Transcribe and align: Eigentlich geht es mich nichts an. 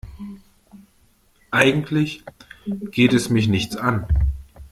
Eigentlich 1.51 2.23
geht 2.89 3.13
es 3.13 3.29
mich 3.29 3.47
nichts 3.47 3.75
an. 3.77 4.07